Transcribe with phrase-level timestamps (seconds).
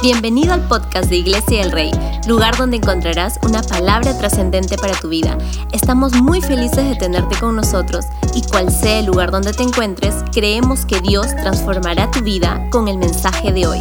[0.00, 1.90] Bienvenido al podcast de Iglesia del Rey,
[2.28, 5.36] lugar donde encontrarás una palabra trascendente para tu vida.
[5.72, 10.14] Estamos muy felices de tenerte con nosotros y cual sea el lugar donde te encuentres,
[10.32, 13.80] creemos que Dios transformará tu vida con el mensaje de hoy.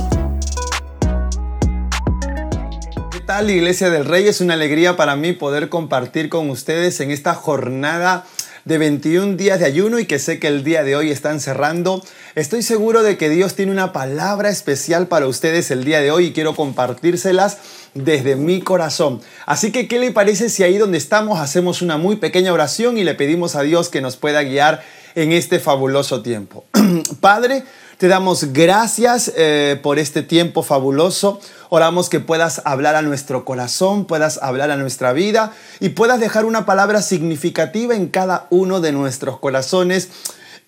[3.12, 4.28] ¿Qué tal Iglesia del Rey?
[4.28, 8.26] Es una alegría para mí poder compartir con ustedes en esta jornada
[8.68, 12.04] de 21 días de ayuno y que sé que el día de hoy están cerrando.
[12.36, 16.26] Estoy seguro de que Dios tiene una palabra especial para ustedes el día de hoy
[16.26, 17.60] y quiero compartírselas
[17.94, 19.22] desde mi corazón.
[19.46, 23.06] Así que, ¿qué le parece si ahí donde estamos hacemos una muy pequeña oración y
[23.06, 24.84] le pedimos a Dios que nos pueda guiar
[25.16, 26.66] en este fabuloso tiempo?
[27.22, 27.64] Padre,
[27.98, 31.40] te damos gracias eh, por este tiempo fabuloso.
[31.70, 36.46] Oramos que puedas hablar a nuestro corazón, puedas hablar a nuestra vida y puedas dejar
[36.46, 40.10] una palabra significativa en cada uno de nuestros corazones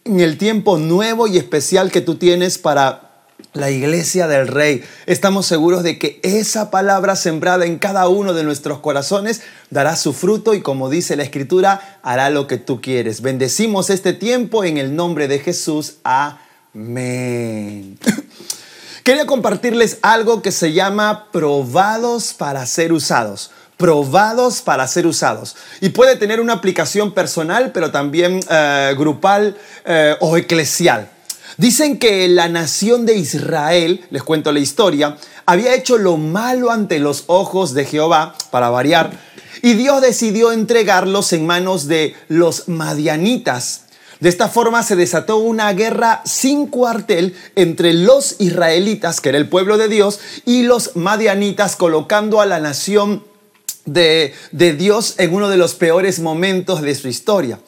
[0.05, 3.05] en el tiempo nuevo y especial que tú tienes para
[3.53, 4.83] la iglesia del rey.
[5.05, 10.13] Estamos seguros de que esa palabra sembrada en cada uno de nuestros corazones dará su
[10.13, 13.21] fruto y como dice la escritura, hará lo que tú quieres.
[13.21, 15.97] Bendecimos este tiempo en el nombre de Jesús.
[16.03, 16.48] Amén.
[16.75, 17.97] Amén.
[19.03, 23.51] Quería compartirles algo que se llama probados para ser usados.
[23.77, 25.55] Probados para ser usados.
[25.81, 31.09] Y puede tener una aplicación personal, pero también eh, grupal eh, o eclesial.
[31.57, 36.99] Dicen que la nación de Israel, les cuento la historia, había hecho lo malo ante
[36.99, 39.11] los ojos de Jehová, para variar,
[39.61, 43.85] y Dios decidió entregarlos en manos de los madianitas.
[44.19, 49.47] De esta forma se desató una guerra sin cuartel entre los israelitas, que era el
[49.47, 53.23] pueblo de Dios, y los madianitas, colocando a la nación
[53.85, 57.59] de, Dios en uno de los peores momentos de su historia.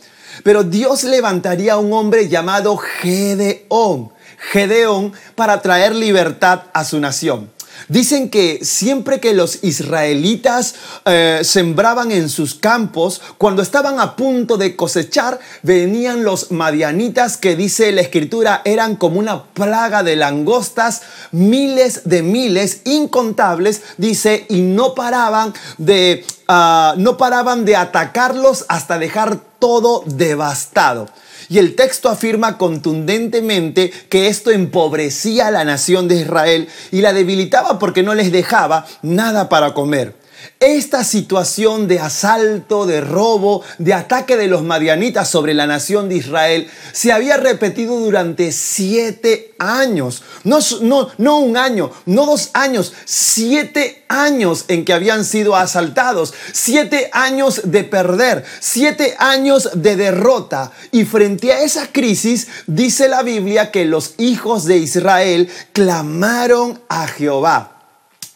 [0.44, 4.12] Pero Dios levantaría a un hombre llamado Gedeón,
[4.52, 7.50] Gedeón, para traer libertad a su nación.
[7.88, 14.58] Dicen que siempre que los israelitas eh, sembraban en sus campos, cuando estaban a punto
[14.58, 21.02] de cosechar, venían los madianitas que dice la escritura eran como una plaga de langostas,
[21.32, 28.98] miles de miles, incontables, dice, y no paraban de, ah, no paraban de atacarlos hasta
[28.98, 31.08] dejar todo devastado.
[31.52, 37.12] Y el texto afirma contundentemente que esto empobrecía a la nación de Israel y la
[37.12, 40.16] debilitaba porque no les dejaba nada para comer.
[40.60, 46.16] Esta situación de asalto, de robo, de ataque de los madianitas sobre la nación de
[46.16, 50.24] Israel se había repetido durante siete años.
[50.44, 56.34] No, no, no un año, no dos años, siete años en que habían sido asaltados,
[56.52, 60.72] siete años de perder, siete años de derrota.
[60.92, 67.08] Y frente a esa crisis dice la Biblia que los hijos de Israel clamaron a
[67.08, 67.71] Jehová.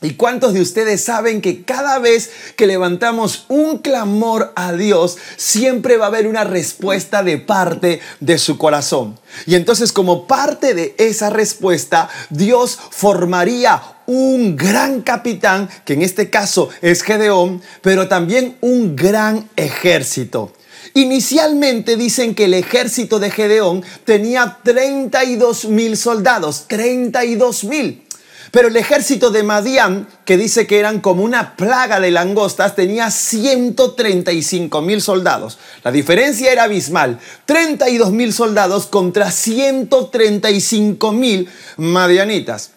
[0.06, 5.98] ¿Y cuántos de ustedes saben que cada vez que levantamos un clamor a Dios, siempre
[5.98, 9.20] va a haber una respuesta de parte de su corazón?
[9.48, 16.30] Y entonces como parte de esa respuesta, Dios formaría un gran capitán, que en este
[16.30, 20.54] caso es Gedeón, pero también un gran ejército.
[20.94, 28.05] Inicialmente dicen que el ejército de Gedeón tenía 32 mil soldados, 32 mil.
[28.52, 33.12] Pero el ejército de Madián, que dice que eran como una plaga de langostas, tenía
[33.12, 35.58] 135 mil soldados.
[35.84, 37.20] La diferencia era abismal.
[37.46, 42.72] 32 mil soldados contra 135 mil madianitas.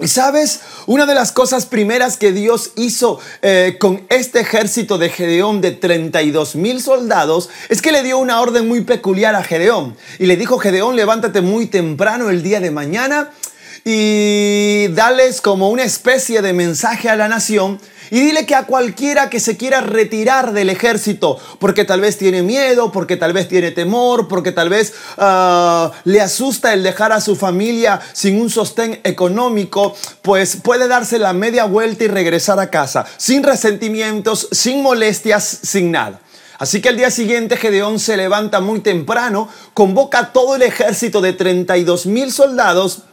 [0.00, 5.10] Y sabes, una de las cosas primeras que Dios hizo eh, con este ejército de
[5.10, 9.96] Gedeón de 32 mil soldados es que le dio una orden muy peculiar a Gedeón.
[10.18, 13.30] Y le dijo, Gedeón, levántate muy temprano el día de mañana
[13.84, 17.80] y darles como una especie de mensaje a la nación
[18.10, 22.42] y dile que a cualquiera que se quiera retirar del ejército, porque tal vez tiene
[22.42, 27.20] miedo, porque tal vez tiene temor, porque tal vez ah, le asusta el dejar a
[27.20, 32.70] su familia sin un sostén económico, pues puede darse la media vuelta y regresar a
[32.70, 36.20] casa, sin resentimientos, sin molestias, sin nada.
[36.58, 41.22] Así que el día siguiente Gedeón se levanta muy temprano, convoca a todo el ejército
[41.22, 43.04] de 32 mil soldados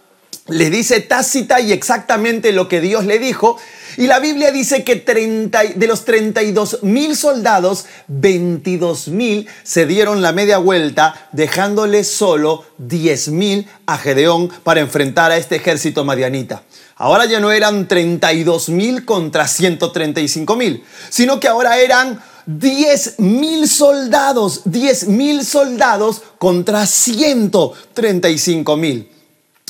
[0.47, 3.57] le dice tácita y exactamente lo que Dios le dijo.
[3.97, 10.21] Y la Biblia dice que 30, de los 32 mil soldados, 22 mil se dieron
[10.21, 16.63] la media vuelta, dejándole solo 10 mil a Gedeón para enfrentar a este ejército madianita.
[16.95, 23.67] Ahora ya no eran 32 mil contra 135 mil, sino que ahora eran 10 mil
[23.67, 29.16] soldados, 10 mil soldados contra 135 mil.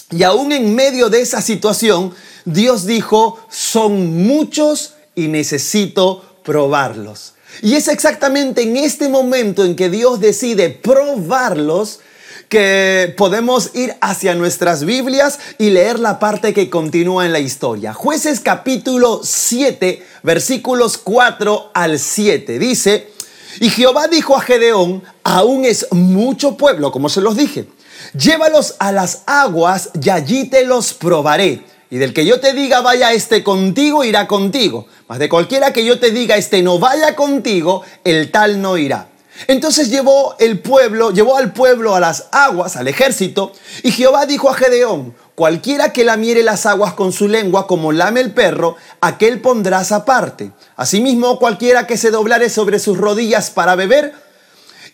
[0.09, 2.13] Y aún en medio de esa situación,
[2.45, 7.33] Dios dijo, son muchos y necesito probarlos.
[7.62, 12.00] Y es exactamente en este momento en que Dios decide probarlos
[12.48, 17.94] que podemos ir hacia nuestras Biblias y leer la parte que continúa en la historia.
[17.94, 22.59] Jueces capítulo 7, versículos 4 al 7.
[22.59, 23.12] Dice,
[23.59, 27.68] y Jehová dijo a Gedeón, aún es mucho pueblo, como se los dije,
[28.13, 31.63] llévalos a las aguas y allí te los probaré.
[31.89, 34.88] Y del que yo te diga vaya este contigo, irá contigo.
[35.07, 39.09] Mas de cualquiera que yo te diga este no vaya contigo, el tal no irá.
[39.48, 43.51] Entonces llevó el pueblo, llevó al pueblo a las aguas, al ejército,
[43.83, 48.21] y Jehová dijo a Gedeón, cualquiera que lamiere las aguas con su lengua como lame
[48.21, 50.51] el perro, aquel pondrás aparte.
[50.75, 54.13] Asimismo, cualquiera que se doblare sobre sus rodillas para beber,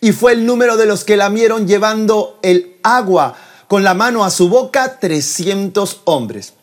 [0.02, 3.36] y fue el número de los que lamieron llevando el agua
[3.68, 6.54] con la mano a su boca, 300 hombres.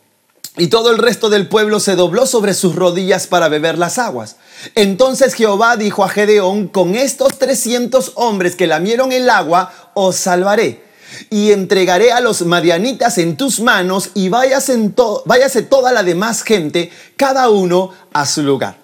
[0.57, 4.35] Y todo el resto del pueblo se dobló sobre sus rodillas para beber las aguas.
[4.75, 10.83] Entonces Jehová dijo a Gedeón, con estos 300 hombres que lamieron el agua, os salvaré.
[11.29, 14.77] Y entregaré a los madianitas en tus manos y váyase,
[15.25, 18.77] váyase toda la demás gente, cada uno a su lugar.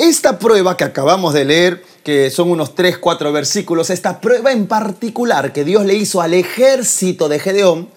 [0.00, 4.66] Esta prueba que acabamos de leer, que son unos 3, 4 versículos, esta prueba en
[4.66, 7.90] particular que Dios le hizo al ejército de Gedeón,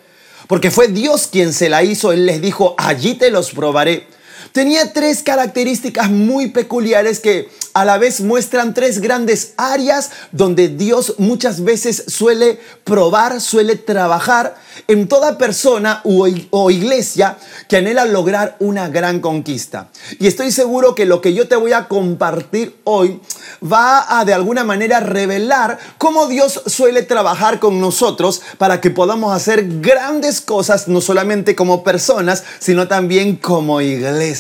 [0.49, 2.11] porque fue Dios quien se la hizo.
[2.11, 4.05] Él les dijo, allí te los probaré.
[4.51, 11.15] Tenía tres características muy peculiares que a la vez muestran tres grandes áreas donde Dios
[11.17, 14.55] muchas veces suele probar, suele trabajar
[14.87, 17.37] en toda persona o iglesia
[17.67, 19.89] que anhela lograr una gran conquista.
[20.19, 23.19] Y estoy seguro que lo que yo te voy a compartir hoy
[23.63, 29.33] va a de alguna manera revelar cómo Dios suele trabajar con nosotros para que podamos
[29.35, 34.32] hacer grandes cosas, no solamente como personas, sino también como iglesia.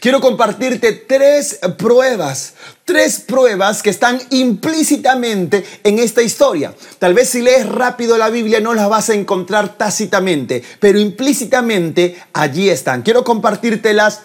[0.00, 2.54] Quiero compartirte tres pruebas,
[2.84, 6.74] tres pruebas que están implícitamente en esta historia.
[6.98, 12.16] Tal vez si lees rápido la Biblia no las vas a encontrar tácitamente, pero implícitamente
[12.32, 13.02] allí están.
[13.02, 14.22] Quiero compartírtelas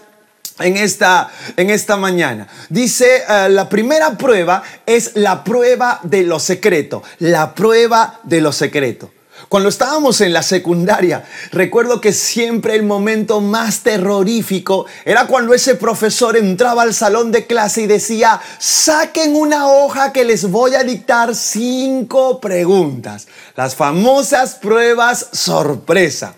[0.60, 2.48] en esta, en esta mañana.
[2.69, 8.51] Dice, eh, la primera prueba es la prueba de lo secreto, la prueba de lo
[8.51, 9.12] secreto.
[9.50, 15.75] Cuando estábamos en la secundaria, recuerdo que siempre el momento más terrorífico era cuando ese
[15.75, 20.84] profesor entraba al salón de clase y decía, saquen una hoja que les voy a
[20.84, 23.28] dictar cinco preguntas.
[23.56, 26.36] Las famosas pruebas sorpresa.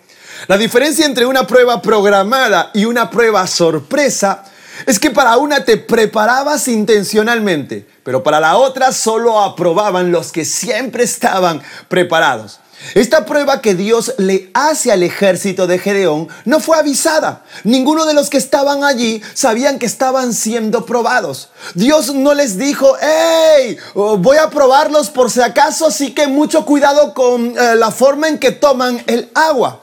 [0.48, 4.44] La diferencia entre una prueba programada y una prueba sorpresa
[4.86, 10.44] es que para una te preparabas intencionalmente, pero para la otra solo aprobaban los que
[10.44, 12.60] siempre estaban preparados.
[12.94, 17.44] Esta prueba que Dios le hace al ejército de Gedeón no fue avisada.
[17.64, 21.50] Ninguno de los que estaban allí sabían que estaban siendo probados.
[21.74, 26.66] Dios no les dijo, hey, oh, voy a probarlos por si acaso, así que mucho
[26.66, 29.82] cuidado con eh, la forma en que toman el agua.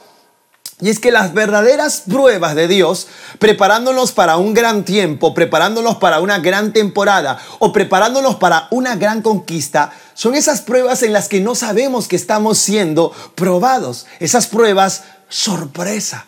[0.81, 3.07] Y es que las verdaderas pruebas de Dios,
[3.39, 9.21] preparándonos para un gran tiempo, preparándonos para una gran temporada o preparándonos para una gran
[9.21, 14.07] conquista, son esas pruebas en las que no sabemos que estamos siendo probados.
[14.19, 16.27] Esas pruebas sorpresa.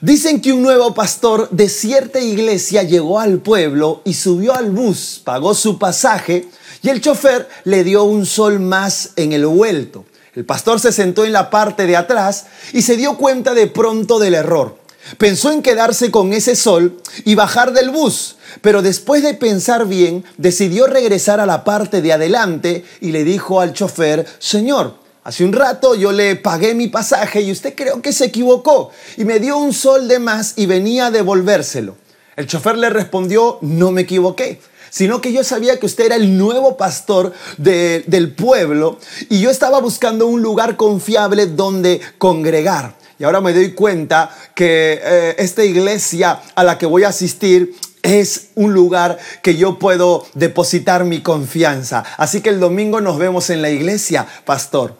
[0.00, 5.20] Dicen que un nuevo pastor de cierta iglesia llegó al pueblo y subió al bus,
[5.22, 6.48] pagó su pasaje
[6.82, 10.06] y el chofer le dio un sol más en el vuelto.
[10.34, 14.20] El pastor se sentó en la parte de atrás y se dio cuenta de pronto
[14.20, 14.76] del error.
[15.18, 20.24] Pensó en quedarse con ese sol y bajar del bus, pero después de pensar bien,
[20.36, 24.94] decidió regresar a la parte de adelante y le dijo al chofer, Señor,
[25.24, 29.24] hace un rato yo le pagué mi pasaje y usted creo que se equivocó y
[29.24, 31.96] me dio un sol de más y venía a devolvérselo.
[32.36, 34.60] El chofer le respondió, no me equivoqué
[34.90, 39.80] sino que yo sabía que usted era el nuevo pastor del pueblo y yo estaba
[39.80, 42.94] buscando un lugar confiable donde congregar.
[43.18, 47.74] Y ahora me doy cuenta que eh, esta iglesia a la que voy a asistir
[48.02, 52.02] es un lugar que yo puedo depositar mi confianza.
[52.16, 54.94] Así que el domingo nos vemos en la iglesia, pastor.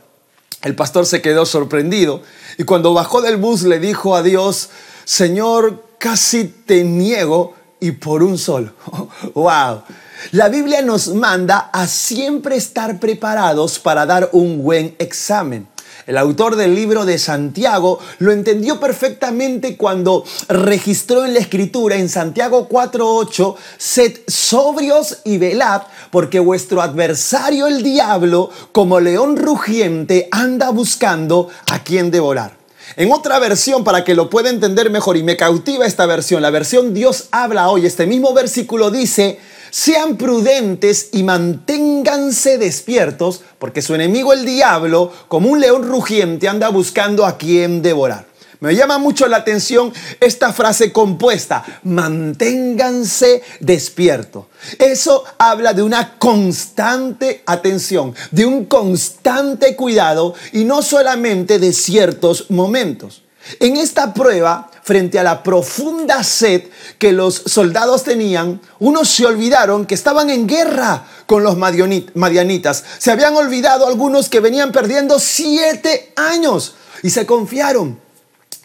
[0.63, 2.23] El pastor se quedó sorprendido
[2.59, 4.69] y cuando bajó del bus le dijo a Dios,
[5.05, 8.75] Señor, casi te niego y por un sol.
[9.35, 9.83] ¡Wow!
[10.33, 15.67] La Biblia nos manda a siempre estar preparados para dar un buen examen.
[16.07, 22.09] El autor del libro de Santiago lo entendió perfectamente cuando registró en la escritura en
[22.09, 30.71] Santiago 4.8, sed sobrios y velad, porque vuestro adversario el diablo, como león rugiente, anda
[30.71, 32.60] buscando a quien devorar.
[32.97, 36.51] En otra versión, para que lo pueda entender mejor, y me cautiva esta versión, la
[36.51, 39.39] versión Dios habla hoy, este mismo versículo dice,
[39.71, 46.69] sean prudentes y manténganse despiertos, porque su enemigo el diablo, como un león rugiente, anda
[46.69, 48.30] buscando a quien devorar.
[48.61, 49.91] Me llama mucho la atención
[50.21, 54.45] esta frase compuesta, manténganse despiertos.
[54.79, 62.51] Eso habla de una constante atención, de un constante cuidado y no solamente de ciertos
[62.51, 63.23] momentos.
[63.61, 66.65] En esta prueba, frente a la profunda sed
[66.99, 72.85] que los soldados tenían, unos se olvidaron que estaban en guerra con los madianitas.
[72.99, 78.10] Se habían olvidado algunos que venían perdiendo siete años y se confiaron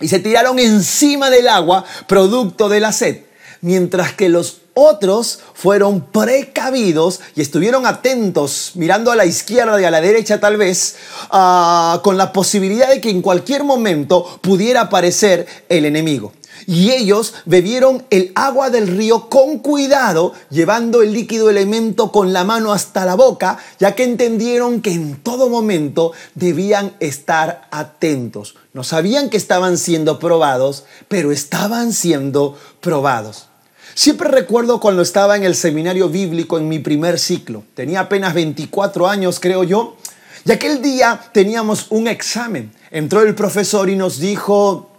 [0.01, 3.21] y se tiraron encima del agua producto de la sed,
[3.61, 9.91] mientras que los otros fueron precavidos y estuvieron atentos, mirando a la izquierda y a
[9.91, 10.97] la derecha tal vez,
[11.31, 16.33] ah, con la posibilidad de que en cualquier momento pudiera aparecer el enemigo.
[16.67, 22.43] Y ellos bebieron el agua del río con cuidado, llevando el líquido elemento con la
[22.43, 28.55] mano hasta la boca, ya que entendieron que en todo momento debían estar atentos.
[28.73, 33.47] No sabían que estaban siendo probados, pero estaban siendo probados.
[33.93, 37.63] Siempre recuerdo cuando estaba en el seminario bíblico en mi primer ciclo.
[37.75, 39.95] Tenía apenas 24 años, creo yo.
[40.43, 42.73] Y aquel día teníamos un examen.
[42.91, 44.89] Entró el profesor y nos dijo,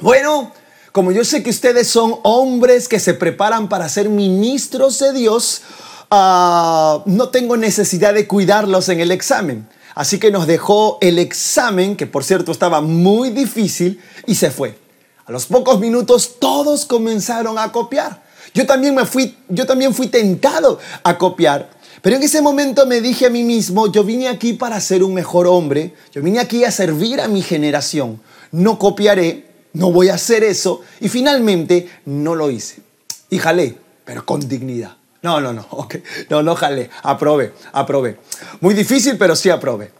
[0.00, 0.52] bueno,
[0.98, 5.62] como yo sé que ustedes son hombres que se preparan para ser ministros de Dios,
[6.10, 9.68] ah, no tengo necesidad de cuidarlos en el examen.
[9.94, 14.76] Así que nos dejó el examen, que por cierto estaba muy difícil, y se fue.
[15.24, 18.20] A los pocos minutos todos comenzaron a copiar.
[18.52, 21.70] Yo también me fui, yo también fui tentado a copiar.
[22.02, 25.14] Pero en ese momento me dije a mí mismo, yo vine aquí para ser un
[25.14, 28.20] mejor hombre, yo vine aquí a servir a mi generación.
[28.50, 29.47] No copiaré,
[29.78, 30.82] no voy a hacer eso.
[31.00, 32.82] Y finalmente no lo hice.
[33.30, 34.96] Y jalé, pero con dignidad.
[35.22, 35.96] No, no, no, ok.
[36.28, 36.90] No, no jalé.
[37.02, 38.18] Aprobé, aprobé.
[38.60, 39.92] Muy difícil, pero sí aprobé.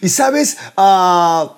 [0.00, 1.54] Y sabes, ah,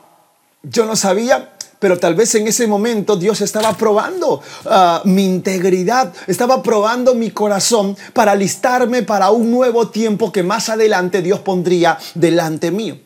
[0.62, 6.12] yo no sabía, pero tal vez en ese momento Dios estaba probando ah, mi integridad,
[6.26, 11.98] estaba probando mi corazón para alistarme para un nuevo tiempo que más adelante Dios pondría
[12.14, 12.98] delante mío.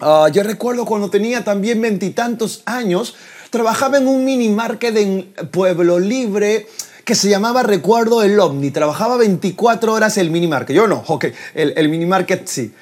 [0.00, 3.14] Ah, yo recuerdo cuando tenía también veintitantos años,
[3.52, 6.66] trabajaba en un mini market en Pueblo Libre
[7.04, 8.70] que se llamaba Recuerdo el Omni.
[8.70, 10.74] Trabajaba 24 horas el mini market.
[10.74, 12.72] Yo no, ok, el, el mini market sí.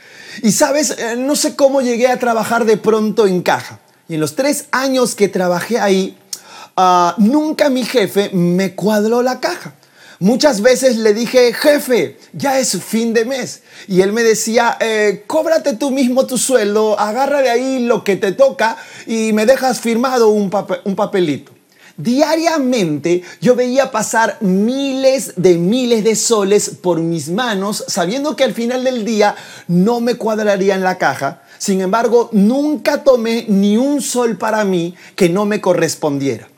[0.45, 3.81] Y sabes, eh, no sé cómo llegué a trabajar de pronto en caja.
[4.09, 6.17] Y en los tres años que trabajé ahí,
[6.77, 9.75] ah, nunca mi jefe me cuadró la caja.
[10.23, 13.63] Muchas veces le dije, jefe, ya es fin de mes.
[13.89, 18.17] Y él me decía, eh, cóbrate tú mismo tu sueldo, agarra de ahí lo que
[18.17, 20.51] te toca y me dejas firmado un,
[20.85, 21.53] un papelito.
[21.97, 28.53] Diariamente yo veía pasar miles de miles de soles por mis manos, sabiendo que al
[28.53, 29.37] final del día
[29.69, 31.45] no me cuadraría en la caja.
[31.57, 36.50] Sin embargo, nunca tomé ni un sol para mí que no me correspondiera.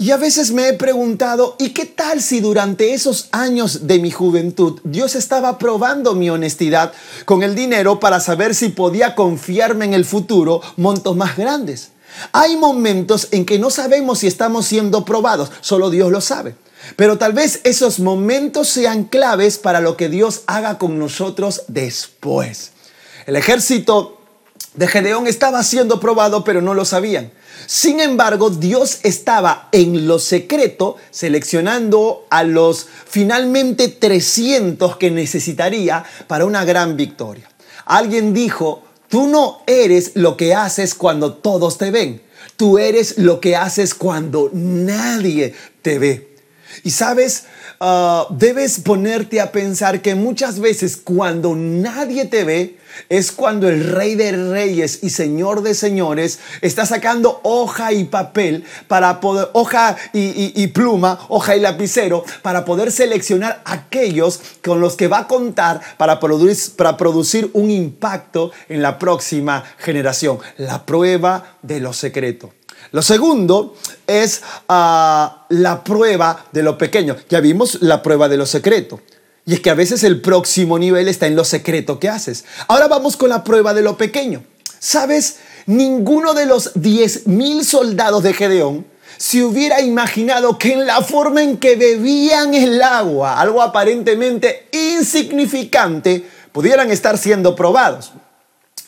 [0.00, 4.10] Y a veces me he preguntado, ¿y qué tal si durante esos años de mi
[4.10, 6.94] juventud Dios estaba probando mi honestidad
[7.26, 11.90] con el dinero para saber si podía confiarme en el futuro montos más grandes?
[12.32, 16.54] Hay momentos en que no sabemos si estamos siendo probados, solo Dios lo sabe.
[16.96, 22.72] Pero tal vez esos momentos sean claves para lo que Dios haga con nosotros después.
[23.26, 24.18] El ejército
[24.72, 27.32] de Gedeón estaba siendo probado, pero no lo sabían.
[27.66, 36.44] Sin embargo, Dios estaba en lo secreto seleccionando a los finalmente 300 que necesitaría para
[36.44, 37.48] una gran victoria.
[37.86, 42.22] Alguien dijo, tú no eres lo que haces cuando todos te ven,
[42.56, 46.30] tú eres lo que haces cuando nadie te ve.
[46.84, 47.44] Y sabes,
[47.80, 53.90] ah, debes ponerte a pensar que muchas veces cuando nadie te ve, es cuando el
[53.90, 59.96] rey de reyes y señor de señores está sacando hoja y papel para poder, hoja
[60.12, 65.80] y, pluma, hoja y lapicero, para poder seleccionar aquellos con los que va a contar
[65.96, 70.38] para producir, para producir un impacto en la próxima generación.
[70.56, 72.52] La prueba de lo secreto.
[72.92, 73.76] Lo segundo
[74.06, 77.16] es ah, la prueba de lo pequeño.
[77.28, 79.00] Ya vimos la prueba de lo secreto.
[79.46, 82.44] Y es que a veces el próximo nivel está en lo secreto que haces.
[82.68, 84.44] Ahora vamos con la prueba de lo pequeño.
[84.78, 85.38] ¿Sabes?
[85.66, 91.58] Ninguno de los 10.000 soldados de Gedeón se hubiera imaginado que en la forma en
[91.58, 98.12] que bebían el agua, algo aparentemente insignificante, pudieran estar siendo probados.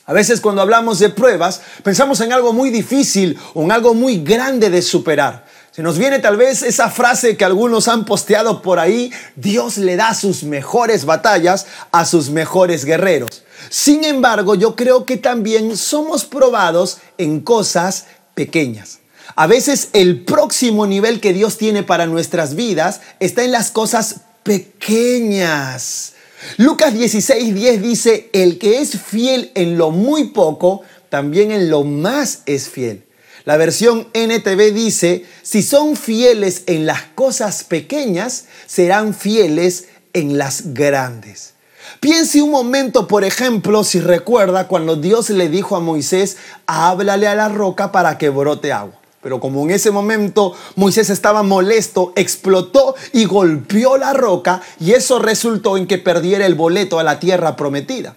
[0.06, 4.24] A veces cuando hablamos de pruebas, pensamos en algo muy difícil o en algo muy
[4.24, 5.44] grande de superar.
[5.74, 9.96] Se nos viene tal vez esa frase que algunos han posteado por ahí, Dios le
[9.96, 13.42] da sus mejores batallas a sus mejores guerreros.
[13.70, 18.98] Sin embargo, yo creo que también somos probados en cosas pequeñas.
[19.34, 24.16] A veces el próximo nivel que Dios tiene para nuestras vidas está en las cosas
[24.42, 26.12] pequeñas.
[26.58, 31.82] Lucas 16, 10 dice, el que es fiel en lo muy poco, también en lo
[31.82, 33.06] más es fiel.
[33.44, 40.74] La versión NTV dice, si son fieles en las cosas pequeñas, serán fieles en las
[40.74, 41.54] grandes.
[41.98, 47.34] Piense un momento, por ejemplo, si recuerda cuando Dios le dijo a Moisés, háblale a
[47.34, 49.00] la roca para que brote agua.
[49.20, 55.20] Pero como en ese momento Moisés estaba molesto, explotó y golpeó la roca y eso
[55.20, 58.16] resultó en que perdiera el boleto a la tierra prometida.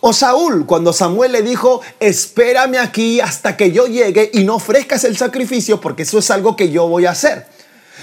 [0.00, 5.04] O Saúl, cuando Samuel le dijo, espérame aquí hasta que yo llegue y no ofrezcas
[5.04, 7.46] el sacrificio porque eso es algo que yo voy a hacer.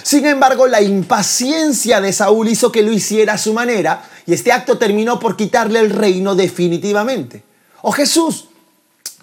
[0.03, 4.51] Sin embargo, la impaciencia de Saúl hizo que lo hiciera a su manera y este
[4.51, 7.43] acto terminó por quitarle el reino definitivamente.
[7.81, 8.49] O Jesús,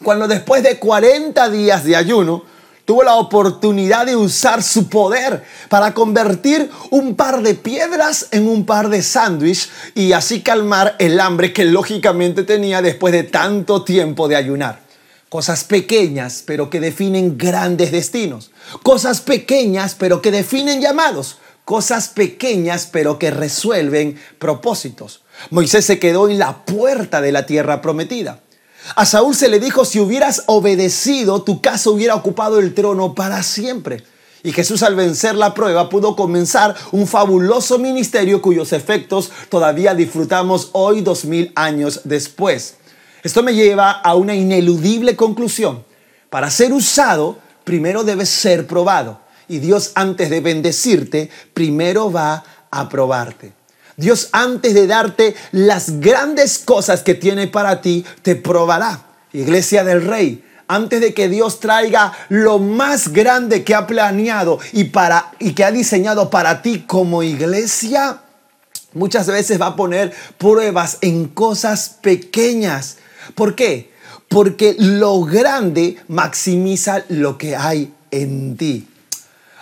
[0.03, 2.45] cuando después de 40 días de ayuno,
[2.87, 8.65] tuvo la oportunidad de usar su poder para convertir un par de piedras en un
[8.65, 14.29] par de sándwich y así calmar el hambre que lógicamente tenía después de tanto tiempo
[14.29, 14.81] de ayunar.
[15.29, 18.53] Cosas pequeñas pero que definen grandes destinos.
[18.85, 21.39] Cosas pequeñas pero que definen llamados.
[21.65, 25.25] Cosas pequeñas pero que resuelven propósitos.
[25.51, 28.41] Moisés se quedó en la puerta de la tierra prometida.
[28.95, 33.43] A Saúl se le dijo, si hubieras obedecido, tu casa hubiera ocupado el trono para
[33.43, 34.05] siempre.
[34.43, 40.71] Y Jesús al vencer la prueba pudo comenzar un fabuloso ministerio cuyos efectos todavía disfrutamos
[40.73, 42.77] hoy dos mil años después.
[43.25, 45.85] Esto me lleva a una ineludible conclusión.
[46.31, 49.19] Para ser usado, primero debes ser probado.
[49.49, 53.53] Y Dios antes de bendecirte, primero va a probarte.
[53.97, 59.03] Dios antes de darte las grandes cosas que tiene para ti, te probará.
[59.33, 64.85] Iglesia del Rey, antes de que Dios traiga lo más grande que ha planeado y,
[64.85, 68.21] para, y que ha diseñado para ti como iglesia,
[68.93, 72.99] muchas veces va a poner pruebas en cosas pequeñas.
[73.35, 73.93] ¿Por qué?
[74.29, 78.89] Porque lo grande maximiza lo que hay en ti.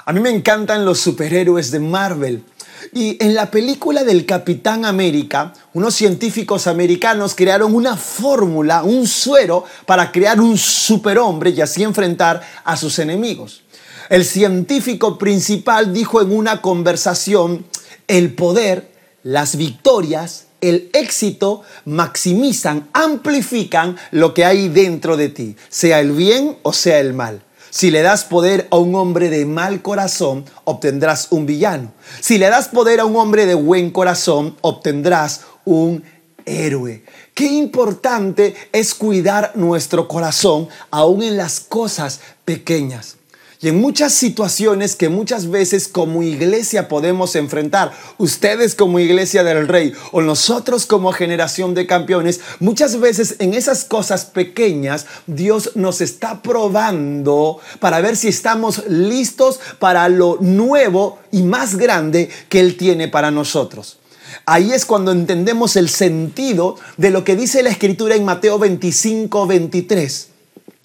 [0.07, 2.45] A mí me encantan los superhéroes de Marvel.
[2.93, 9.65] Y en la película del Capitán América, unos científicos americanos crearon una fórmula, un suero,
[9.87, 13.63] para crear un superhombre y así enfrentar a sus enemigos.
[14.11, 17.65] El científico principal dijo en una conversación,
[18.07, 26.01] el poder, las victorias, el éxito maximizan, amplifican lo que hay dentro de ti, sea
[26.01, 27.43] el bien o sea el mal.
[27.75, 31.91] Si le das poder a un hombre de mal corazón, obtendrás un villano.
[32.21, 36.05] Si le das poder a un hombre de buen corazón, obtendrás un
[36.45, 37.03] héroe.
[37.35, 43.17] Qué importante es cuidar nuestro corazón aún en las cosas pequeñas.
[43.65, 49.67] Y en muchas situaciones que muchas veces como iglesia podemos enfrentar, ustedes como iglesia del
[49.67, 56.03] rey o nosotros como generación de campeones, muchas veces en esas cosas pequeñas Dios nos
[56.03, 62.77] está probando para ver si estamos listos para lo nuevo y más grande que Él
[62.77, 63.97] tiene para nosotros.
[64.45, 69.47] Ahí es cuando entendemos el sentido de lo que dice la escritura en Mateo 25,
[69.47, 70.34] 23.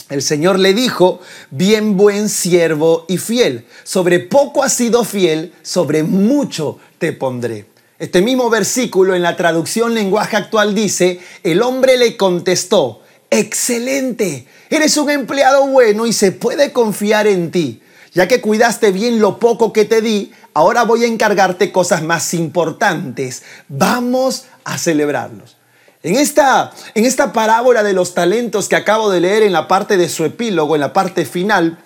[0.10, 6.02] El Señor le dijo, bien buen siervo y fiel, sobre poco has sido fiel, sobre
[6.02, 7.67] mucho te pondré.
[8.00, 14.98] Este mismo versículo en la traducción lenguaje actual dice, el hombre le contestó, excelente, eres
[14.98, 17.84] un empleado bueno y se puede confiar en ti.
[18.12, 22.34] Ya que cuidaste bien lo poco que te di, ahora voy a encargarte cosas más
[22.34, 23.43] importantes.
[23.67, 25.59] Vamos a celebrarlos.
[26.01, 29.97] En esta, en esta parábola de los talentos que acabo de leer en la parte
[29.97, 31.77] de su epílogo, en la parte final,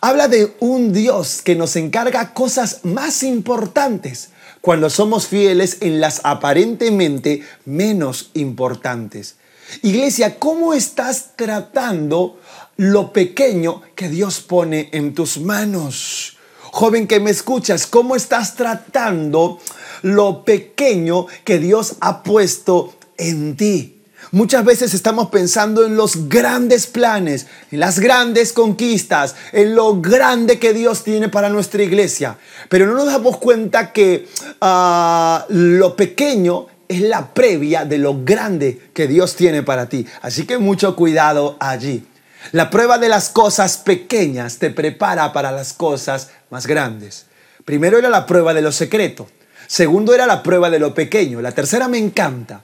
[0.00, 4.30] habla de un Dios que nos encarga cosas más importantes
[4.62, 9.36] cuando somos fieles en las aparentemente menos importantes.
[9.82, 12.40] Iglesia, ¿cómo estás tratando
[12.78, 16.38] lo pequeño que Dios pone en tus manos?
[16.70, 19.60] Joven que me escuchas, ¿cómo estás tratando
[20.00, 24.02] lo pequeño que Dios ha puesto en ti.
[24.30, 30.58] Muchas veces estamos pensando en los grandes planes, en las grandes conquistas, en lo grande
[30.58, 34.28] que Dios tiene para nuestra iglesia, pero no nos damos cuenta que
[34.60, 40.06] ah, lo pequeño es la previa de lo grande que Dios tiene para ti.
[40.22, 42.06] Así que mucho cuidado allí.
[42.52, 47.26] La prueba de las cosas pequeñas te prepara para las cosas más grandes.
[47.64, 49.28] Primero era la prueba de lo secreto.
[49.66, 51.40] Segundo era la prueba de lo pequeño.
[51.40, 52.62] La tercera me encanta.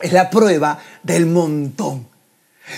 [0.00, 2.08] Es la prueba del montón.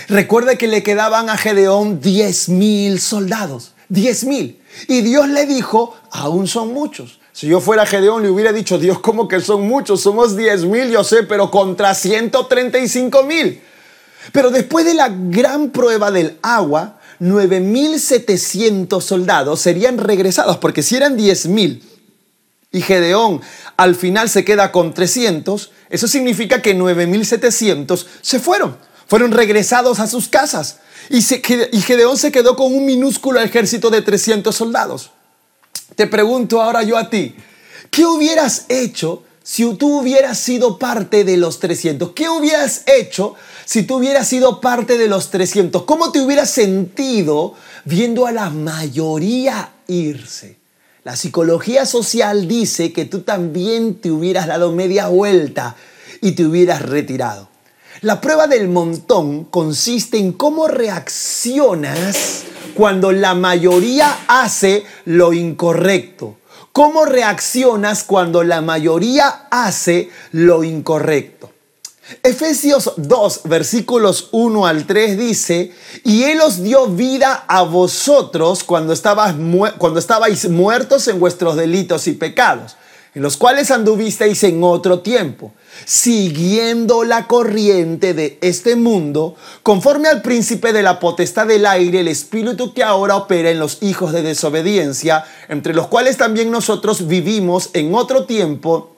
[0.07, 3.73] Recuerde que le quedaban a Gedeón 10 mil soldados.
[3.89, 4.61] 10 mil.
[4.87, 7.19] Y Dios le dijo, aún son muchos.
[7.31, 10.01] Si yo fuera Gedeón le hubiera dicho, Dios, ¿cómo que son muchos?
[10.01, 13.61] Somos 10 mil, yo sé, pero contra 135 mil.
[14.31, 21.17] Pero después de la gran prueba del agua, 9.700 soldados serían regresados, porque si eran
[21.17, 21.81] 10.000
[22.77, 23.41] y Gedeón
[23.75, 30.07] al final se queda con 300, eso significa que 9.700 se fueron, fueron regresados a
[30.07, 30.79] sus casas.
[31.09, 35.11] Y, y Gedeón se quedó con un minúsculo ejército de 300 soldados.
[35.95, 37.35] Te pregunto ahora yo a ti,
[37.89, 42.11] ¿qué hubieras hecho si tú hubieras sido parte de los 300?
[42.11, 43.35] ¿Qué hubieras hecho
[43.65, 45.83] si tú hubieras sido parte de los 300?
[45.83, 50.56] ¿Cómo te hubieras sentido viendo a la mayoría irse?
[51.07, 55.77] La psicología social dice que tú también te hubieras dado media vuelta
[56.19, 57.47] y te hubieras retirado.
[58.01, 62.43] La prueba del montón consiste en cómo reaccionas
[62.73, 66.35] cuando la mayoría hace lo incorrecto
[66.73, 71.53] ¿Cómo reaccionas cuando la mayoría hace lo incorrecto?
[72.23, 78.93] Efesios 2, versículos 1 al 3 dice, y Él os dio vida a vosotros cuando,
[79.77, 82.77] cuando estabais muertos en vuestros delitos y pecados
[83.17, 85.51] en los cuales anduvisteis en otro tiempo,
[85.85, 92.09] siguiendo la corriente de este mundo, conforme al príncipe de la potestad del aire, el
[92.09, 97.71] espíritu que ahora opera en los hijos de desobediencia, entre los cuales también nosotros vivimos
[97.73, 98.95] en otro tiempo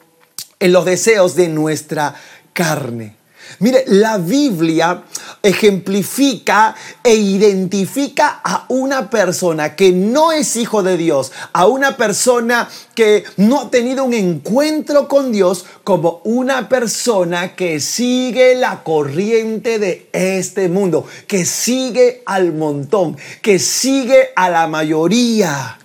[0.59, 2.15] en los deseos de nuestra
[2.59, 3.15] carne.
[3.59, 5.01] Mire, la Biblia
[5.41, 12.67] ejemplifica e identifica a una persona que no es hijo de Dios, a una persona
[12.93, 19.79] que no ha tenido un encuentro con Dios como una persona que sigue la corriente
[19.79, 25.79] de este mundo, que sigue al montón, que sigue a la mayoría.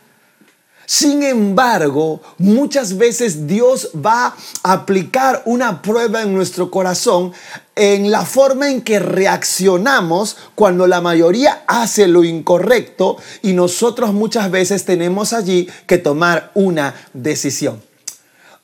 [0.87, 7.33] Sin embargo, muchas veces Dios va a aplicar una prueba en nuestro corazón
[7.77, 14.51] en la forma en que reaccionamos cuando la mayoría hace lo incorrecto y nosotros muchas
[14.51, 17.81] veces tenemos allí que tomar una decisión.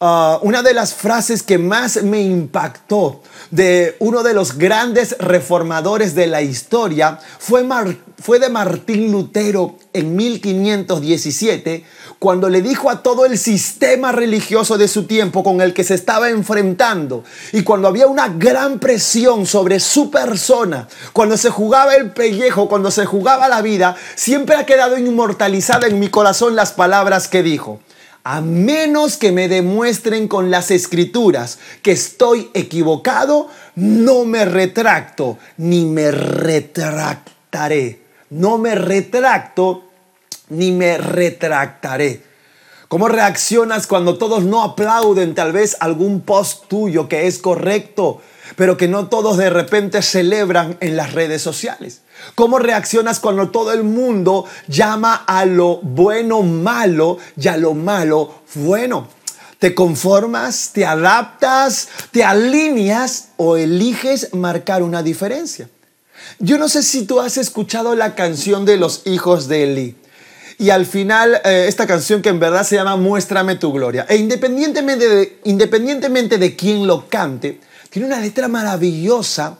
[0.03, 6.15] Ah, una de las frases que más me impactó de uno de los grandes reformadores
[6.15, 7.69] de la historia fue,
[8.19, 11.85] fue de Martín Lutero en 1517,
[12.21, 15.95] cuando le dijo a todo el sistema religioso de su tiempo con el que se
[15.95, 22.13] estaba enfrentando, y cuando había una gran presión sobre su persona, cuando se jugaba el
[22.13, 27.27] pellejo, cuando se jugaba la vida, siempre ha quedado inmortalizada en mi corazón las palabras
[27.27, 27.81] que dijo
[28.23, 35.87] a menos que me demuestren con las escrituras que estoy equivocado, no me retracto ni
[35.87, 38.03] me retractaré.
[38.29, 39.90] No me retracto
[40.51, 42.23] ni me retractaré.
[42.91, 48.21] ¿Cómo reaccionas cuando todos no aplauden tal vez algún post tuyo que es correcto,
[48.57, 52.01] pero que no todos de repente celebran en las redes sociales?
[52.35, 58.43] ¿Cómo reaccionas cuando todo el mundo llama a lo bueno malo y a lo malo
[58.55, 59.07] bueno?
[59.61, 65.69] ¿Te conformas, te adaptas, te alineas o eliges marcar una diferencia?
[66.41, 70.00] Yo no sé si tú has escuchado la canción de los hijos de Eli.
[70.61, 74.07] Y al final, eh, esta canción que en verdad se llama Muéstrame tu gloria.
[74.09, 77.59] E independientemente de, independientemente de quién lo cante,
[77.91, 79.59] tiene una letra maravillosa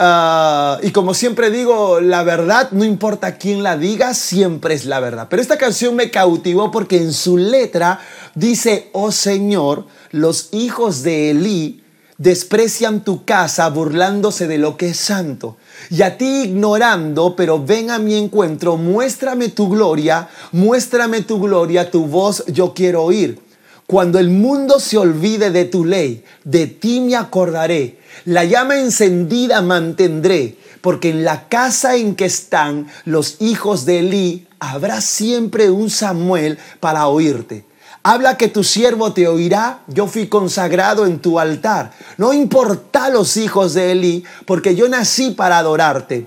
[0.00, 5.00] Ah, y como siempre digo, la verdad, no importa quién la diga, siempre es la
[5.00, 5.26] verdad.
[5.28, 7.98] Pero esta canción me cautivó porque en su letra
[8.36, 11.82] dice, oh Señor, los hijos de Elí
[12.18, 15.56] desprecian tu casa burlándose de lo que es santo.
[15.88, 21.90] Y a ti ignorando, pero ven a mi encuentro, muéstrame tu gloria, muéstrame tu gloria,
[21.90, 23.40] tu voz yo quiero oír.
[23.86, 27.98] Cuando el mundo se olvide de tu ley, de ti me acordaré.
[28.26, 34.46] La llama encendida mantendré, porque en la casa en que están los hijos de Elí
[34.58, 37.64] habrá siempre un Samuel para oírte.
[38.10, 41.92] Habla que tu siervo te oirá, yo fui consagrado en tu altar.
[42.16, 46.26] No importa los hijos de Elí, porque yo nací para adorarte.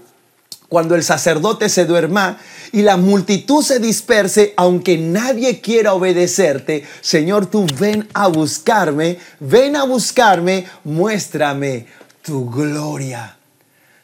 [0.69, 2.37] Cuando el sacerdote se duerma
[2.71, 9.75] y la multitud se disperse, aunque nadie quiera obedecerte, Señor, tú ven a buscarme, ven
[9.75, 11.87] a buscarme, muéstrame
[12.21, 13.37] tu gloria.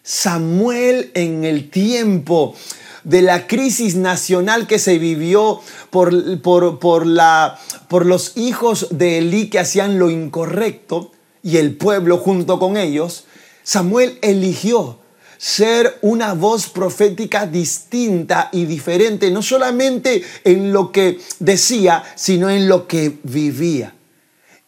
[0.01, 2.55] Samuel en el tiempo
[3.07, 9.49] de la crisis nacional que se vivió por, por, la, por los hijos de Elí
[9.49, 13.23] que hacían lo incorrecto y el pueblo junto con ellos,
[13.63, 14.99] Samuel eligió
[15.37, 22.67] ser una voz profética distinta y diferente, no solamente en lo que decía, sino en
[22.67, 23.96] lo que vivía.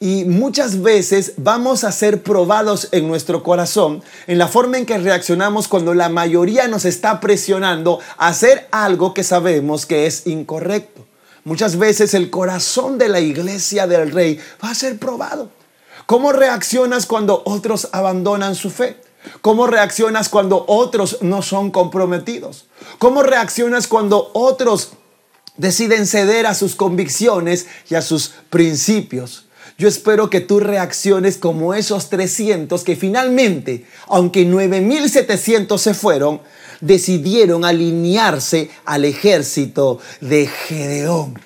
[0.01, 4.97] Y muchas veces vamos a ser probados en nuestro corazón en la forma en que
[4.97, 11.05] reaccionamos cuando la mayoría nos está presionando a hacer algo que sabemos que es incorrecto.
[11.43, 15.51] Muchas veces el corazón de la iglesia del rey va a ser probado.
[16.05, 19.01] ¿Cómo reaccionas cuando otros abandonan su fe?
[19.41, 22.67] ¿Cómo reaccionas cuando otros no son comprometidos?
[22.99, 24.91] ¿Cómo reaccionas cuando otros
[25.57, 29.48] deciden ceder a sus convicciones y a sus principios?
[29.79, 36.41] Yo espero que tú reacciones como esos 300 que finalmente, aunque 9700 se fueron,
[36.81, 41.39] decidieron alinearse al ejército de Gedeón.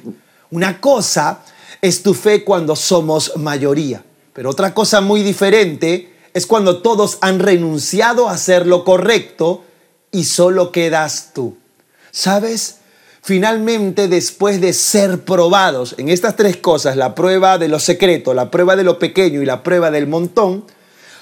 [0.49, 1.41] Una cosa
[1.79, 7.37] es tu fe cuando somos mayoría, pero otra cosa muy diferente es cuando todos han
[7.37, 9.63] renunciado a hacer lo correcto
[10.11, 11.55] y solo quedas tú.
[12.09, 12.77] ¿Sabes?
[13.25, 18.51] Finalmente, después de ser probados en estas tres cosas, la prueba de lo secreto, la
[18.51, 20.65] prueba de lo pequeño y la prueba del montón,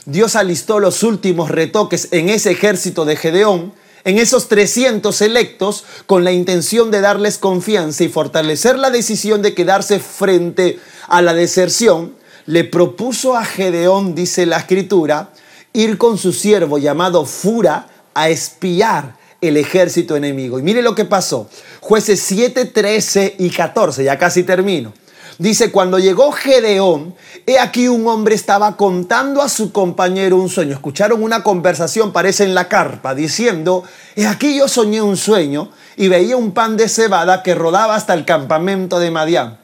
[0.07, 3.71] Dios alistó los últimos retoques en ese ejército de Gedeón,
[4.03, 9.53] en esos 300 electos, con la intención de darles confianza y fortalecer la decisión de
[9.53, 12.15] quedarse frente a la deserción,
[12.47, 15.29] le propuso a Gedeón, dice la escritura,
[15.71, 20.59] ir con su siervo llamado Fura a espiar el ejército enemigo.
[20.59, 21.49] Y mire lo que pasó.
[21.81, 24.93] Jueces 7, 13 y 14, ya casi termino.
[25.39, 27.15] Dice, cuando llegó Gedeón,
[27.47, 30.73] he aquí un hombre estaba contando a su compañero un sueño.
[30.73, 33.83] Escucharon una conversación, parece en la carpa, diciendo,
[34.15, 38.13] he aquí yo soñé un sueño y veía un pan de cebada que rodaba hasta
[38.13, 39.57] el campamento de Madián.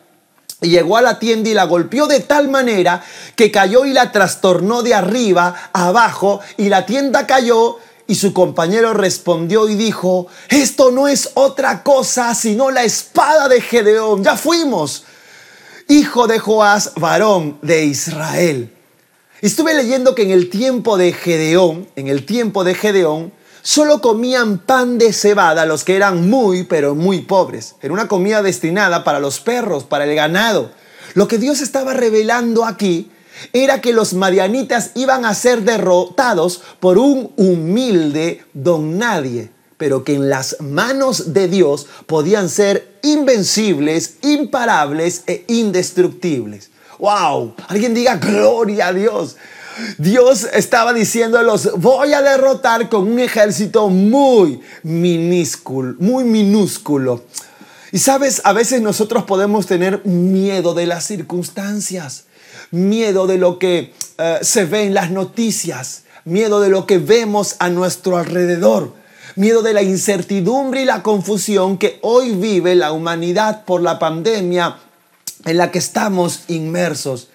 [0.61, 3.03] Y llegó a la tienda y la golpeó de tal manera
[3.35, 8.33] que cayó y la trastornó de arriba a abajo y la tienda cayó y su
[8.33, 14.23] compañero respondió y dijo, esto no es otra cosa sino la espada de Gedeón.
[14.23, 15.03] Ya fuimos,
[15.89, 18.73] hijo de Joás, varón de Israel.
[19.41, 24.59] Estuve leyendo que en el tiempo de Gedeón, en el tiempo de Gedeón, solo comían
[24.59, 27.75] pan de cebada los que eran muy, pero muy pobres.
[27.81, 30.71] Era una comida destinada para los perros, para el ganado.
[31.13, 33.11] Lo que Dios estaba revelando aquí
[33.53, 40.15] era que los marianitas iban a ser derrotados por un humilde don nadie, pero que
[40.15, 46.71] en las manos de Dios podían ser invencibles, imparables e indestructibles.
[46.99, 47.53] ¡Wow!
[47.67, 49.35] Alguien diga gloria a Dios.
[49.99, 57.23] Dios estaba diciéndolos, voy a derrotar con un ejército muy minúsculo, muy minúsculo.
[57.91, 62.25] Y sabes, a veces nosotros podemos tener miedo de las circunstancias
[62.71, 67.55] miedo de lo que eh, se ve en las noticias, miedo de lo que vemos
[67.59, 68.93] a nuestro alrededor,
[69.35, 74.77] miedo de la incertidumbre y la confusión que hoy vive la humanidad por la pandemia
[75.45, 77.29] en la que estamos inmersos.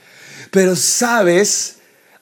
[0.51, 1.77] Pero sabes,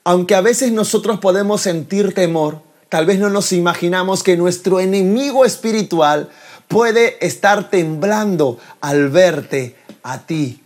[0.05, 5.45] aunque a veces nosotros podemos sentir temor, tal vez no nos imaginamos que nuestro enemigo
[5.45, 6.31] espiritual
[6.69, 10.63] puede estar temblando al verte a ti.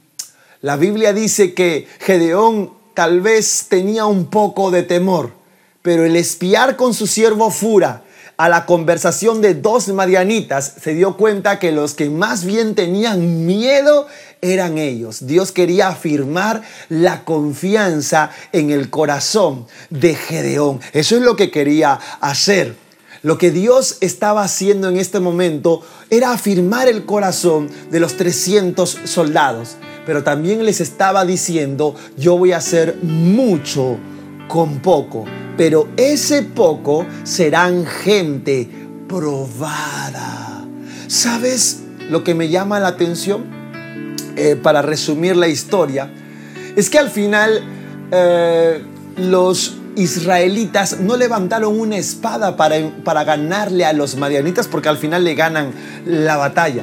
[0.64, 5.32] La Biblia dice que Gedeón tal vez tenía un poco de temor,
[5.82, 8.02] pero el espiar con su siervo Fura
[8.38, 13.44] a la conversación de dos madianitas, se dio cuenta que los que más bien tenían
[13.44, 14.06] miedo
[14.40, 15.26] eran ellos.
[15.26, 20.80] Dios quería afirmar la confianza en el corazón de Gedeón.
[20.94, 22.74] Eso es lo que quería hacer.
[23.20, 29.00] Lo que Dios estaba haciendo en este momento era afirmar el corazón de los 300
[29.04, 33.98] soldados pero también les estaba diciendo, yo voy a hacer mucho
[34.48, 35.24] con poco,
[35.56, 38.68] pero ese poco serán gente
[39.08, 40.66] probada.
[41.06, 43.44] ¿Sabes lo que me llama la atención?
[44.36, 46.10] Eh, para resumir la historia,
[46.74, 47.62] es que al final
[48.10, 48.82] eh,
[49.16, 55.22] los israelitas no levantaron una espada para, para ganarle a los madianitas porque al final
[55.22, 55.70] le ganan
[56.04, 56.82] la batalla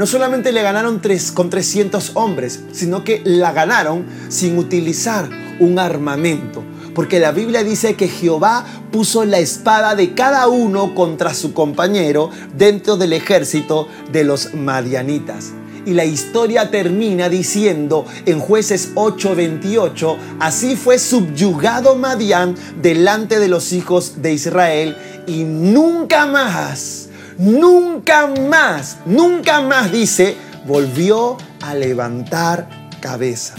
[0.00, 5.78] no solamente le ganaron tres, con 300 hombres, sino que la ganaron sin utilizar un
[5.78, 6.64] armamento.
[6.94, 12.30] Porque la Biblia dice que Jehová puso la espada de cada uno contra su compañero
[12.56, 15.50] dentro del ejército de los madianitas.
[15.84, 23.74] Y la historia termina diciendo en jueces 8:28, así fue subyugado Madián delante de los
[23.74, 27.09] hijos de Israel y nunca más,
[27.40, 32.68] nunca más, nunca más dice, volvió a levantar
[33.00, 33.54] cabeza.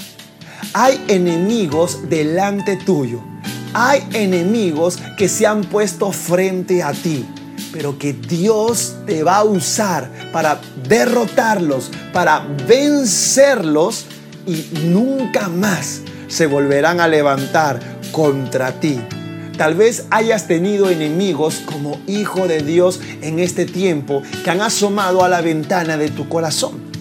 [0.74, 3.22] Hay enemigos delante tuyo.
[3.74, 7.26] Hay enemigos que se han puesto frente a ti
[7.72, 14.06] pero que Dios te va a usar para derrotarlos, para vencerlos
[14.46, 17.80] y nunca más se volverán a levantar
[18.12, 19.00] contra ti.
[19.58, 25.24] Tal vez hayas tenido enemigos como hijo de Dios en este tiempo que han asomado
[25.24, 26.92] a la ventana de tu corazón.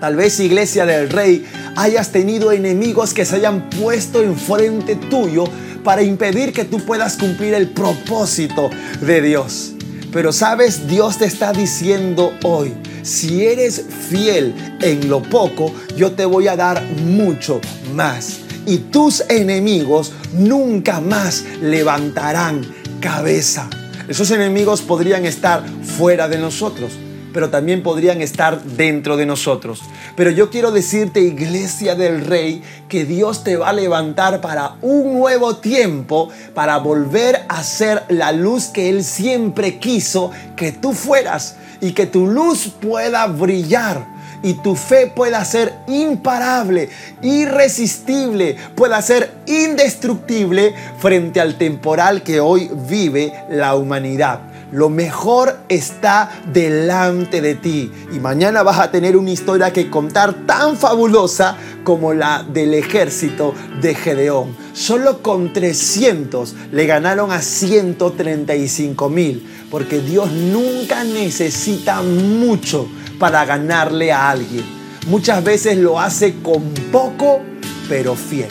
[0.00, 5.44] Tal vez iglesia del rey hayas tenido enemigos que se hayan puesto enfrente tuyo
[5.82, 9.72] para impedir que tú puedas cumplir el propósito de Dios.
[10.12, 16.24] Pero sabes, Dios te está diciendo hoy, si eres fiel en lo poco, yo te
[16.24, 17.60] voy a dar mucho
[17.94, 18.43] más.
[18.66, 22.64] Y tus enemigos nunca más levantarán
[23.00, 23.68] cabeza.
[24.08, 26.92] Esos enemigos podrían estar fuera de nosotros,
[27.32, 29.80] pero también podrían estar dentro de nosotros.
[30.16, 35.14] Pero yo quiero decirte, iglesia del rey, que Dios te va a levantar para un
[35.14, 41.56] nuevo tiempo, para volver a ser la luz que Él siempre quiso que tú fueras
[41.80, 44.13] y que tu luz pueda brillar
[44.44, 46.90] y tu fe pueda ser imparable,
[47.22, 54.40] irresistible, pueda ser indestructible frente al temporal que hoy vive la humanidad.
[54.70, 57.90] Lo mejor está delante de ti.
[58.12, 63.54] Y mañana vas a tener una historia que contar tan fabulosa como la del ejército
[63.80, 64.56] de Gedeón.
[64.72, 69.48] Solo con 300 le ganaron a 135 mil.
[69.70, 72.88] Porque Dios nunca necesita mucho
[73.24, 74.66] para ganarle a alguien.
[75.06, 77.40] Muchas veces lo hace con poco,
[77.88, 78.48] pero fiel.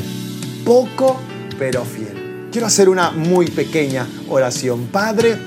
[0.65, 1.19] Poco,
[1.59, 2.47] pero fiel.
[2.51, 4.87] Quiero hacer una muy pequeña oración.
[4.87, 5.37] Padre,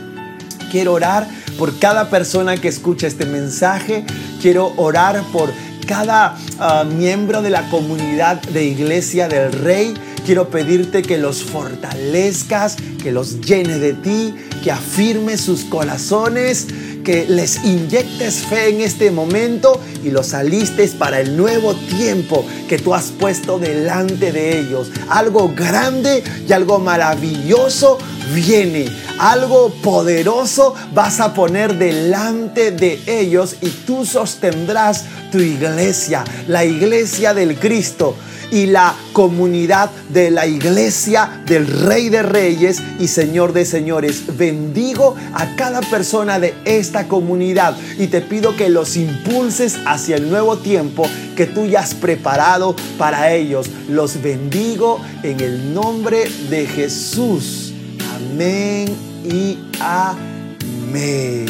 [0.70, 1.26] Quiero orar
[1.58, 4.04] por cada persona que escucha este mensaje.
[4.40, 5.50] Quiero orar por
[5.86, 9.94] cada ah, miembro de la comunidad de Iglesia del Rey.
[10.24, 16.66] Quiero pedirte que los fortalezcas, que los llene de ti, que afirme sus corazones,
[17.06, 22.80] que les inyectes fe en este momento y los alistes para el nuevo tiempo que
[22.80, 24.90] tú has puesto delante de ellos.
[25.08, 27.98] Algo grande y algo maravilloso
[28.34, 28.88] viene.
[29.20, 37.34] Algo poderoso vas a poner delante de ellos y tú sostendrás tu iglesia, la iglesia
[37.34, 38.16] del Cristo
[38.50, 44.36] y la comunidad de la iglesia del Rey de Reyes y Señor de Señores.
[44.36, 50.30] Bendigo a cada persona de esta comunidad y te pido que los impulses hacia el
[50.30, 51.06] nuevo tiempo
[51.36, 53.68] que tú ya has preparado para ellos.
[53.88, 57.72] Los bendigo en el nombre de Jesús.
[58.14, 58.88] Amén
[59.24, 61.46] y amén.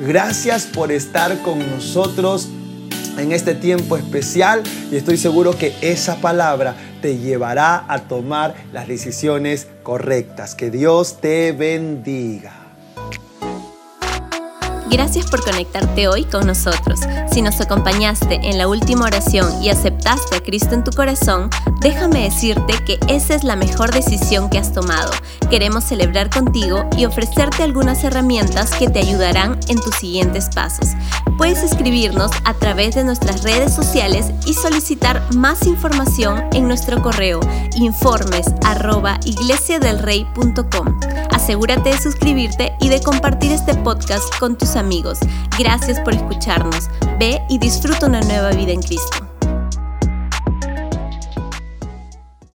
[0.00, 2.48] Gracias por estar con nosotros
[3.18, 8.88] en este tiempo especial y estoy seguro que esa palabra te llevará a tomar las
[8.88, 10.54] decisiones correctas.
[10.54, 12.61] Que Dios te bendiga.
[14.92, 17.00] Gracias por conectarte hoy con nosotros.
[17.32, 21.48] Si nos acompañaste en la última oración y aceptaste a Cristo en tu corazón,
[21.80, 25.10] déjame decirte que esa es la mejor decisión que has tomado.
[25.48, 30.90] Queremos celebrar contigo y ofrecerte algunas herramientas que te ayudarán en tus siguientes pasos.
[31.38, 37.40] Puedes escribirnos a través de nuestras redes sociales y solicitar más información en nuestro correo
[37.76, 38.46] informes
[41.30, 45.18] Asegúrate de suscribirte y de compartir este podcast con tus amigos amigos.
[45.58, 46.88] Gracias por escucharnos.
[47.18, 49.31] Ve y disfruta una nueva vida en Cristo.